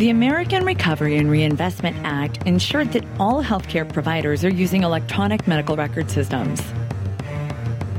[0.00, 5.76] The American Recovery and Reinvestment Act ensured that all healthcare providers are using electronic medical
[5.76, 6.62] record systems.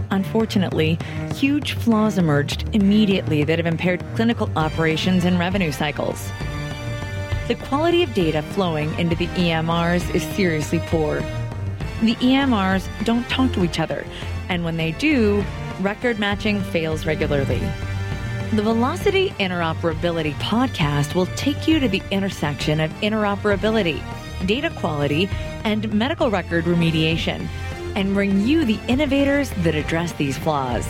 [0.10, 0.98] Unfortunately,
[1.36, 6.32] huge flaws emerged immediately that have impaired clinical operations and revenue cycles.
[7.48, 11.20] The quality of data flowing into the EMRs is seriously poor.
[12.02, 14.04] The EMRs don't talk to each other,
[14.50, 15.46] and when they do,
[15.82, 17.62] record matching fails regularly.
[18.54, 24.04] The Velocity Interoperability podcast will take you to the intersection of interoperability,
[24.46, 25.30] data quality,
[25.64, 27.48] and medical record remediation,
[27.96, 30.86] and bring you the innovators that address these flaws.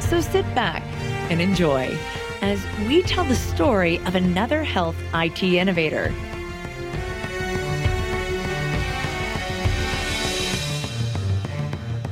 [0.00, 0.82] So sit back
[1.30, 1.98] and enjoy
[2.40, 6.14] as we tell the story of another health IT innovator.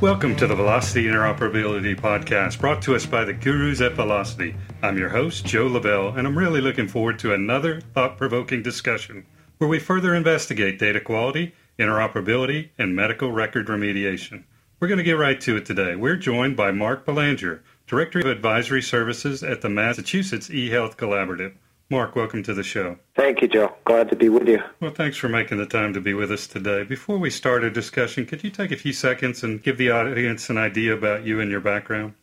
[0.03, 4.57] Welcome to the Velocity Interoperability Podcast, brought to us by the Gurus at Velocity.
[4.83, 9.25] I'm your host, Joe Lavelle, and I'm really looking forward to another thought provoking discussion
[9.59, 14.43] where we further investigate data quality, interoperability, and medical record remediation.
[14.81, 15.95] We're going to get right to it today.
[15.95, 21.53] We're joined by Mark Belanger, Director of Advisory Services at the Massachusetts eHealth Collaborative.
[21.93, 22.97] Mark, welcome to the show.
[23.17, 23.75] Thank you, Joe.
[23.85, 24.63] Glad to be with you.
[24.81, 26.85] Well, thanks for making the time to be with us today.
[26.85, 30.49] Before we start a discussion, could you take a few seconds and give the audience
[30.49, 32.15] an idea about you and your background?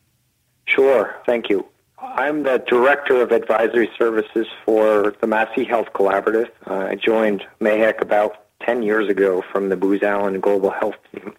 [0.66, 1.16] Sure.
[1.28, 1.67] Thank you.
[2.00, 6.50] I'm the Director of Advisory Services for the Mass Health Collaborative.
[6.66, 11.36] Uh, I joined MAeHC about 10 years ago from the Booz Allen Global Health team.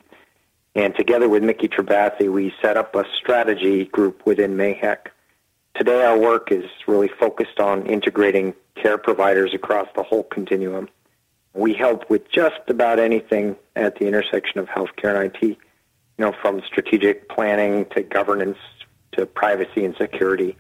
[0.76, 5.08] And together with Micky Tripathi, we set up a strategy group within MAeHC
[5.74, 10.88] Today, our work is really focused on integrating care providers across the whole continuum.
[11.54, 15.56] We help with just about anything at the intersection of healthcare and IT, you
[16.18, 18.58] know, from strategic planning to governance
[19.12, 20.56] to privacy and security,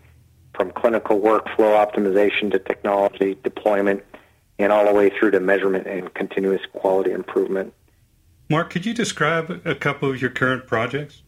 [0.54, 4.02] from clinical workflow optimization to technology deployment,
[4.58, 7.72] and all the way through to measurement and continuous quality improvement.
[8.48, 11.22] Mark, could you describe a couple of your current projects?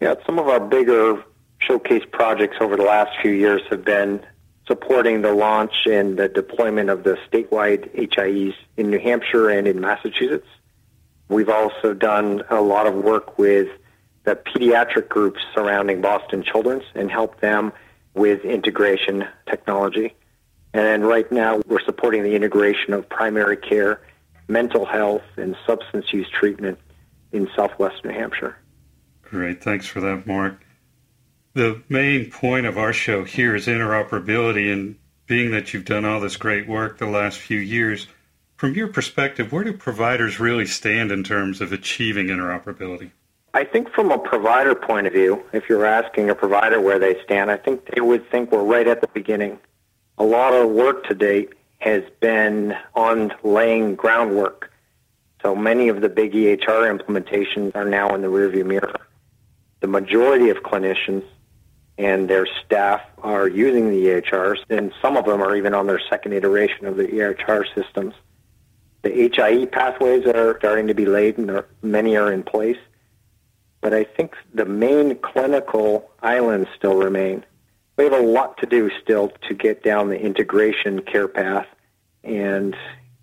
[0.00, 1.22] Yeah, some of our bigger
[1.66, 4.24] showcase projects over the last few years have been
[4.66, 9.80] supporting the launch and the deployment of the statewide HIEs in New Hampshire and in
[9.80, 10.46] Massachusetts.
[11.28, 13.68] We've also done a lot of work with
[14.24, 17.72] the pediatric groups surrounding Boston Children's and helped them
[18.14, 20.14] with integration technology.
[20.74, 24.00] And right now we're supporting the integration of primary care,
[24.48, 26.78] mental health, and substance use treatment
[27.32, 28.56] in southwest New Hampshire.
[29.22, 29.62] Great.
[29.62, 30.62] Thanks for that, Mark.
[31.54, 34.96] The main point of our show here is interoperability, and
[35.26, 38.06] being that you've done all this great work the last few years,
[38.56, 43.10] from your perspective, where do providers really stand in terms of achieving interoperability?
[43.52, 47.22] I think from a provider point of view, if you're asking a provider where they
[47.22, 49.58] stand, I think they would think we're right at the beginning.
[50.16, 54.72] A lot of work to date has been on laying groundwork.
[55.42, 59.00] So many of the big EHR implementations are now in the rearview mirror.
[59.80, 61.24] The majority of clinicians
[61.98, 66.00] and their staff are using the EHRs, and some of them are even on their
[66.10, 68.14] second iteration of the EHR systems.
[69.02, 72.78] The HIE pathways are starting to be laid, and many are in place.
[73.80, 77.44] But I think the main clinical islands still remain.
[77.96, 81.66] We have a lot to do still to get down the integration care path,
[82.24, 82.76] and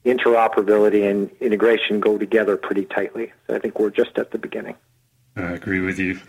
[0.06, 3.32] interoperability and integration go together pretty tightly.
[3.48, 4.76] So I think we're just at the beginning.
[5.36, 6.20] I agree with you.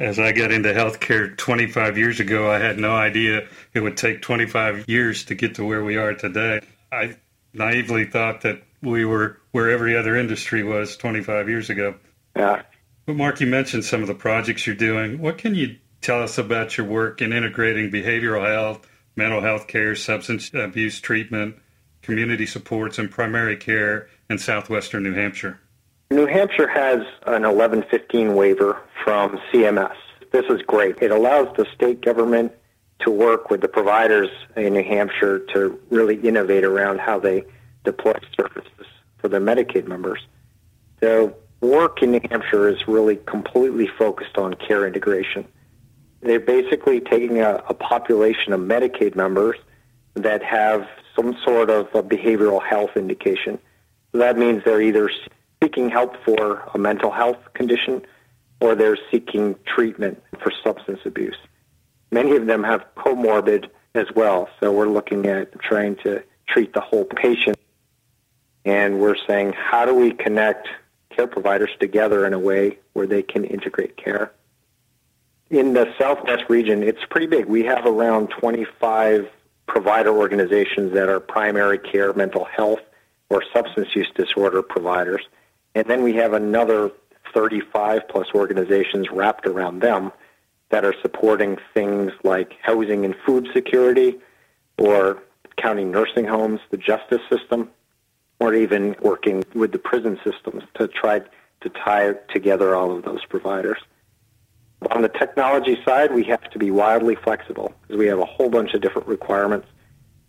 [0.00, 4.22] As I got into healthcare 25 years ago, I had no idea it would take
[4.22, 6.60] 25 years to get to where we are today.
[6.90, 7.18] I
[7.52, 11.96] naively thought that we were where every other industry was 25 years ago.
[12.34, 12.62] Yeah.
[13.04, 15.18] But Mark, you mentioned some of the projects you're doing.
[15.18, 19.94] What can you tell us about your work in integrating behavioral health, mental health care,
[19.94, 21.56] substance abuse treatment,
[22.00, 25.60] community supports, and primary care in southwestern New Hampshire?
[26.12, 29.94] New Hampshire has an 1115 waiver from CMS.
[30.32, 30.96] This is great.
[31.00, 32.50] It allows the state government
[33.02, 37.44] to work with the providers in New Hampshire to really innovate around how they
[37.84, 38.86] deploy services
[39.18, 40.20] for their Medicaid members.
[40.98, 45.46] The work in New Hampshire is really completely focused on care integration.
[46.22, 49.58] They're basically taking a, a population of Medicaid members
[50.14, 53.60] that have some sort of a behavioral health indication.
[54.10, 55.08] So that means they're either
[55.62, 58.02] seeking help for a mental health condition
[58.60, 61.36] or they're seeking treatment for substance abuse.
[62.10, 66.80] Many of them have comorbid as well, so we're looking at trying to treat the
[66.80, 67.58] whole patient.
[68.64, 70.68] And we're saying, how do we connect
[71.10, 74.32] care providers together in a way where they can integrate care?
[75.48, 77.46] In the Southwest region, it's pretty big.
[77.46, 79.28] We have around 25
[79.66, 82.80] provider organizations that are primary care, mental health,
[83.30, 85.22] or substance use disorder providers.
[85.74, 86.90] And then we have another
[87.32, 90.12] 35 plus organizations wrapped around them
[90.70, 94.18] that are supporting things like housing and food security
[94.78, 95.22] or
[95.56, 97.70] county nursing homes, the justice system,
[98.38, 101.20] or even working with the prison systems to try
[101.60, 103.78] to tie together all of those providers.
[104.92, 108.48] On the technology side, we have to be wildly flexible because we have a whole
[108.48, 109.66] bunch of different requirements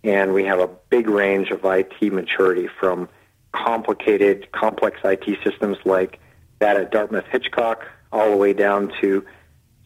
[0.04, 3.08] and we have a big range of IT maturity from
[3.52, 6.20] complicated, complex IT systems like
[6.60, 9.26] that at Dartmouth Hitchcock all the way down to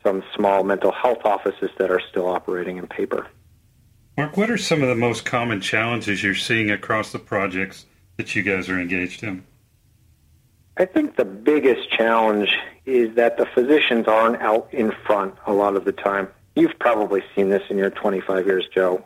[0.03, 3.27] some small mental health offices that are still operating in paper.
[4.17, 7.85] Mark, what are some of the most common challenges you're seeing across the projects
[8.17, 9.43] that you guys are engaged in?
[10.77, 12.49] I think the biggest challenge
[12.85, 16.27] is that the physicians aren't out in front a lot of the time.
[16.55, 19.03] You've probably seen this in your 25 years, Joe.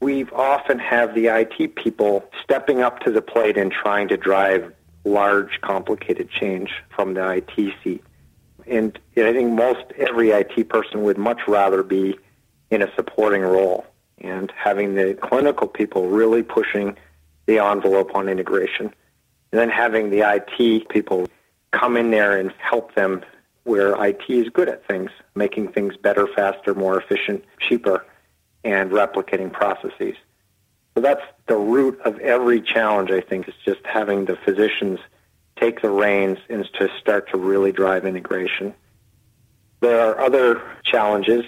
[0.00, 4.72] We've often have the IT people stepping up to the plate and trying to drive
[5.04, 8.04] large, complicated change from the IT seat.
[8.66, 12.18] And I think most every IT person would much rather be
[12.70, 13.86] in a supporting role
[14.18, 16.96] and having the clinical people really pushing
[17.46, 18.86] the envelope on integration.
[19.52, 21.28] And then having the IT people
[21.70, 23.24] come in there and help them
[23.64, 28.04] where IT is good at things, making things better, faster, more efficient, cheaper,
[28.66, 30.16] and replicating processes.
[30.94, 34.98] So that's the root of every challenge, I think, is just having the physicians
[35.60, 38.74] take the reins and to start to really drive integration.
[39.80, 41.44] There are other challenges.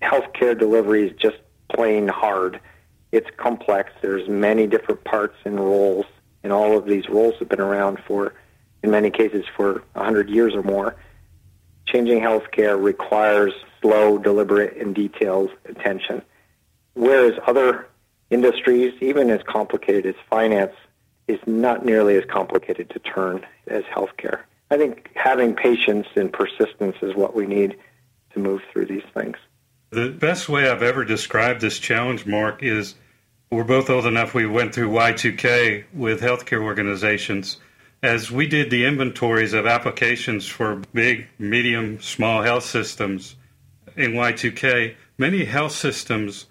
[0.00, 1.36] Healthcare delivery is just
[1.72, 2.60] plain hard.
[3.12, 3.92] It's complex.
[4.00, 6.06] There's many different parts and roles,
[6.42, 8.32] and all of these roles have been around for,
[8.82, 10.96] in many cases, for 100 years or more.
[11.86, 13.52] Changing healthcare requires
[13.82, 16.22] slow, deliberate, and detailed attention.
[16.98, 17.86] Whereas other
[18.28, 20.74] industries, even as complicated as finance,
[21.28, 24.40] is not nearly as complicated to turn as healthcare.
[24.72, 27.76] I think having patience and persistence is what we need
[28.32, 29.36] to move through these things.
[29.90, 32.96] The best way I've ever described this challenge, Mark, is
[33.48, 37.58] we're both old enough we went through Y2K with healthcare organizations.
[38.02, 43.36] As we did the inventories of applications for big, medium, small health systems
[43.94, 46.46] in Y2K, many health systems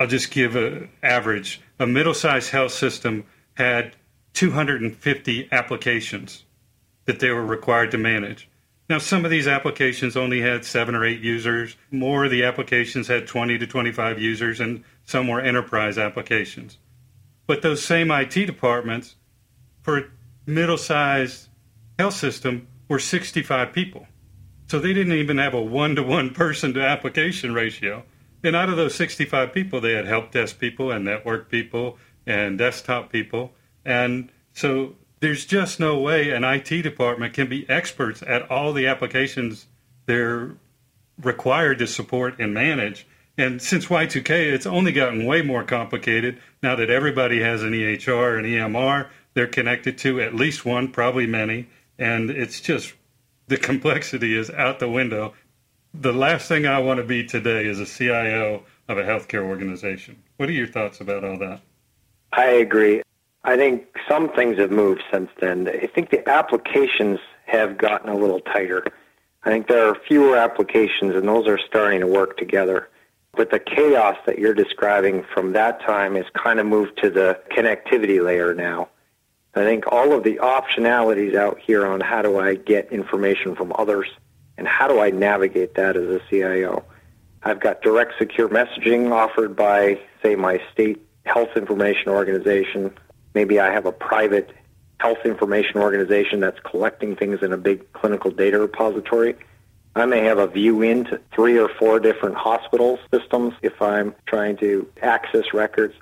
[0.00, 1.60] I'll just give an average.
[1.78, 3.94] A middle sized health system had
[4.32, 6.44] 250 applications
[7.04, 8.48] that they were required to manage.
[8.88, 11.76] Now, some of these applications only had seven or eight users.
[11.90, 16.78] More of the applications had 20 to 25 users, and some were enterprise applications.
[17.46, 19.16] But those same IT departments
[19.82, 20.04] for a
[20.46, 21.48] middle sized
[21.98, 24.06] health system were 65 people.
[24.66, 28.04] So they didn't even have a one to one person to application ratio.
[28.42, 32.58] And out of those 65 people, they had help desk people and network people and
[32.58, 33.52] desktop people.
[33.84, 38.86] And so there's just no way an IT department can be experts at all the
[38.86, 39.66] applications
[40.06, 40.56] they're
[41.22, 43.06] required to support and manage.
[43.36, 48.38] And since Y2K, it's only gotten way more complicated now that everybody has an EHR
[48.38, 51.68] and EMR they're connected to, at least one, probably many.
[51.98, 52.94] And it's just
[53.48, 55.34] the complexity is out the window
[55.94, 60.22] the last thing I want to be today is a CIO of a healthcare organization.
[60.36, 61.60] What are your thoughts about all that?
[62.32, 63.02] I agree.
[63.44, 65.68] I think some things have moved since then.
[65.68, 68.84] I think the applications have gotten a little tighter.
[69.42, 72.88] I think there are fewer applications, and those are starting to work together.
[73.32, 77.40] But the chaos that you're describing from that time has kind of moved to the
[77.50, 78.88] connectivity layer now.
[79.54, 83.72] I think all of the optionalities out here on how do I get information from
[83.76, 84.08] others
[84.60, 86.84] and how do I navigate that as a CIO?
[87.42, 92.92] I've got direct secure messaging offered by, say, my state health information organization.
[93.32, 94.50] Maybe I have a private
[94.98, 99.34] health information organization that's collecting things in a big clinical data repository.
[99.96, 104.58] I may have a view into three or four different hospital systems if I'm trying
[104.58, 105.94] to access records.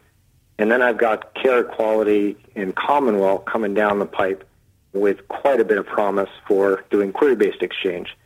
[0.58, 4.42] And then I've got Carequality in CommonWell coming down the pipe
[4.92, 8.16] with quite a bit of promise for doing query-based exchange.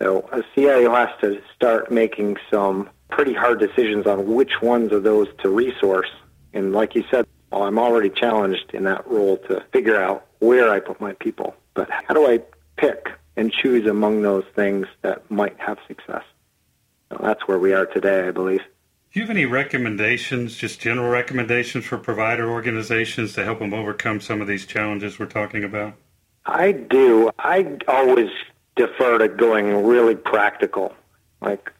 [0.00, 5.02] So a CIO has to start making some pretty hard decisions on which ones of
[5.02, 6.10] those to resource.
[6.52, 10.70] And like you said, well, I'm already challenged in that role to figure out where
[10.70, 11.54] I put my people.
[11.74, 12.40] But how do I
[12.76, 16.24] pick and choose among those things that might have success?
[17.10, 18.60] So that's where we are today, I believe.
[19.12, 24.20] Do you have any recommendations, just general recommendations for provider organizations to help them overcome
[24.20, 25.94] some of these challenges we're talking about?
[26.44, 27.30] I do.
[27.38, 28.28] I always
[28.76, 30.94] defer to going really practical.
[31.40, 31.72] Like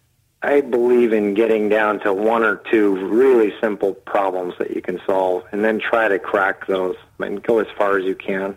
[0.42, 5.00] I believe in getting down to one or two really simple problems that you can
[5.06, 8.56] solve and then try to crack those and go as far as you can.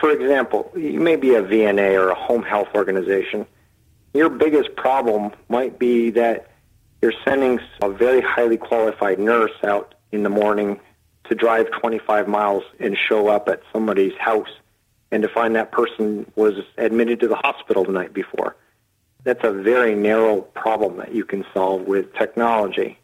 [0.00, 3.46] For example, you may be a VNA or a home health organization.
[4.14, 6.50] Your biggest problem might be that
[7.00, 10.80] you're sending a very highly qualified nurse out in the morning
[11.24, 14.50] to drive 25 miles and show up at somebody's house
[15.12, 18.56] and to find that person was admitted to the hospital the night before.
[19.24, 22.98] That's a very narrow problem that you can solve with technology.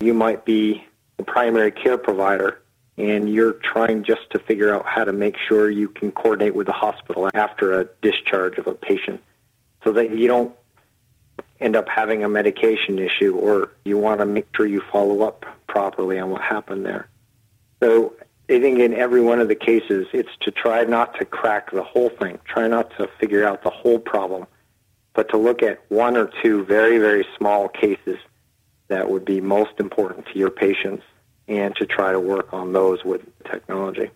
[0.00, 0.84] You might be
[1.18, 2.60] a primary care provider
[2.98, 6.66] and you're trying just to figure out how to make sure you can coordinate with
[6.66, 9.22] the hospital after a discharge of a patient
[9.84, 10.54] so that you don't
[11.60, 15.46] end up having a medication issue or you want to make sure you follow up
[15.68, 17.08] properly on what happened there.
[17.82, 18.14] So
[18.48, 21.82] I think in every one of the cases, it's to try not to crack the
[21.82, 24.46] whole thing, try not to figure out the whole problem,
[25.14, 28.18] but to look at one or two very, very small cases
[28.88, 31.02] that would be most important to your patients
[31.48, 34.10] and to try to work on those with technology.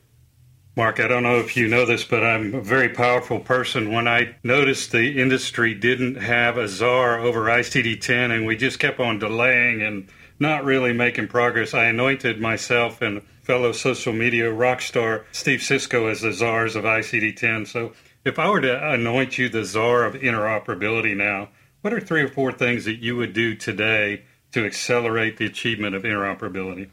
[0.77, 3.93] Mark, I don't know if you know this, but I'm a very powerful person.
[3.93, 8.79] When I noticed the industry didn't have a czar over ICD 10 and we just
[8.79, 10.09] kept on delaying and
[10.39, 16.09] not really making progress, I anointed myself and fellow social media rock star Steve Sisko
[16.09, 17.66] as the czars of ICD 10.
[17.66, 17.90] So
[18.25, 21.49] if I were to anoint you the czar of interoperability now,
[21.80, 25.97] what are three or four things that you would do today to accelerate the achievement
[25.97, 26.90] of interoperability?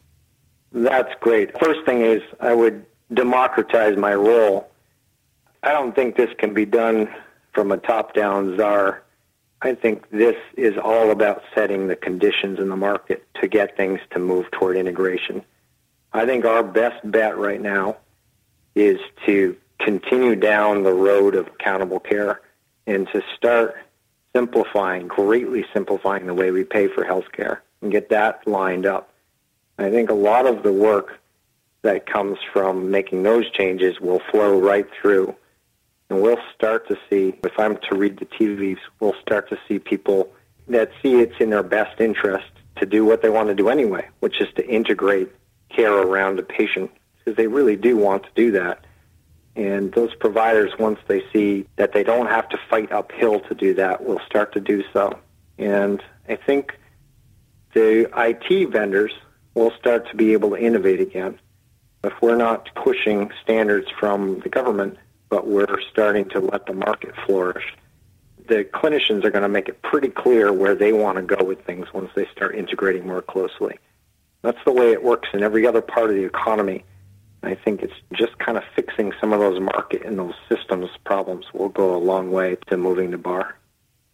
[0.72, 1.56] That's great.
[1.60, 4.72] First thing is I would democratize my role.
[5.62, 7.08] I don't think this can be done
[7.54, 9.04] from a top-down czar.
[9.62, 14.00] I think this is all about setting the conditions in the market to get things
[14.10, 15.46] to move toward integration.
[16.14, 17.98] I think our best bet right now
[18.76, 22.42] is to continue down the road of accountable care
[22.86, 23.76] and to start
[24.36, 29.14] simplifying, greatly simplifying the way we pay for health care and get that lined up.
[29.78, 31.20] I think a lot of the work
[31.84, 35.36] that comes from making those changes will flow right through.
[36.10, 39.78] And we'll start to see, if I'm to read the TVs, we'll start to see
[39.80, 40.32] people
[40.68, 44.08] that see it's in their best interest to do what they want to do anyway,
[44.20, 45.32] which is to integrate
[45.78, 48.84] care around a patient, because they really do want to do that.
[49.56, 53.74] And those providers, once they see that they don't have to fight uphill to do
[53.76, 55.18] that, will start to do so.
[55.58, 56.78] And I think
[57.74, 59.14] the IT vendors
[59.54, 61.40] will start to be able to innovate again
[62.04, 64.98] if we're not pushing standards from the government,
[65.30, 67.76] but we're starting to let the market flourish,
[68.48, 71.62] the clinicians are going to make it pretty clear where they want to go with
[71.66, 73.78] things once they start integrating more closely.
[74.42, 76.86] That's the way it works in every other part of the economy.
[77.44, 81.46] I think it's just kind of fixing some of those market and those systems problems
[81.54, 83.58] will go a long way to moving the bar.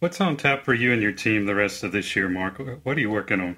[0.00, 2.58] What's on tap for you and your team the rest of this year, Mark?
[2.82, 3.56] What are you working on?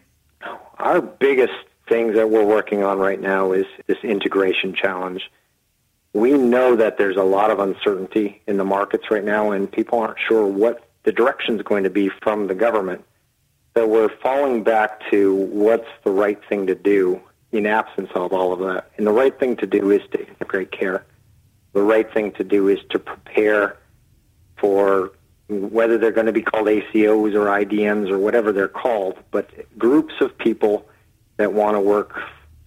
[0.78, 1.54] Our biggest
[1.88, 5.30] things that we're working on right now is this integration challenge.
[6.12, 9.98] We know that there's a lot of uncertainty in the markets right now, and people
[9.98, 13.04] aren't sure what the direction is going to be from the government.
[13.76, 17.20] So we're falling back to what's the right thing to do
[17.52, 18.90] in absence of all of that.
[18.96, 21.04] And the right thing to do is to integrate care.
[21.74, 23.76] The right thing to do is to prepare
[24.56, 25.12] for
[25.48, 30.14] whether they're going to be called ACOs or IDNs or whatever they're called, but groups
[30.22, 30.88] of people
[31.36, 32.18] that want to work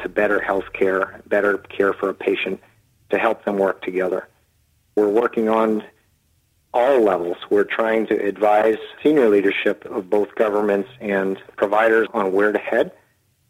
[0.04, 2.62] to better health care, better care for a patient,
[3.10, 4.28] to help them work together.
[4.96, 5.84] We're working on
[6.74, 7.38] all levels.
[7.50, 12.92] We're trying to advise senior leadership of both governments and providers on where to head.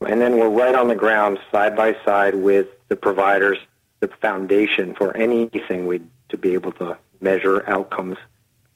[0.06, 3.58] And then we're right on the ground, side by side with the providers,
[4.00, 8.18] the foundation for anything we to be able to measure outcomes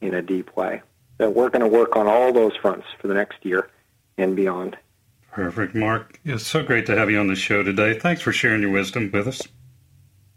[0.02, 0.82] in a deep way.
[1.18, 3.70] So we're going to work on all those fronts for the next year
[4.18, 4.76] and beyond.
[5.32, 6.20] Perfect, Mark.
[6.26, 7.98] It's so great to have you on the show today.
[7.98, 9.42] Thanks for sharing your wisdom with us.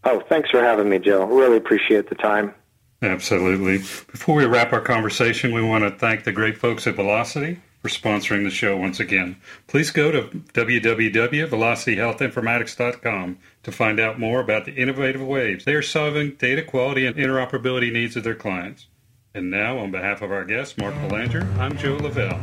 [0.05, 1.27] Oh, thanks for having me, Joe.
[1.27, 2.55] Really appreciate the time.
[3.03, 3.79] Absolutely.
[3.79, 7.89] Before we wrap our conversation, we want to thank the great folks at Velocity for
[7.89, 9.37] sponsoring the show once again.
[9.67, 10.23] Please go to
[10.55, 17.17] www.velocityhealthinformatics.com to find out more about the innovative ways they are solving data quality and
[17.17, 18.87] interoperability needs of their clients.
[19.35, 22.41] And now, on behalf of our guest, Mark Belanger, I'm Joe Lavelle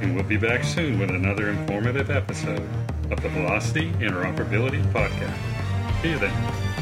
[0.00, 2.66] and we'll be back soon with another informative episode
[3.10, 6.02] of the Velocity Interoperability Podcast.
[6.02, 6.73] See you then.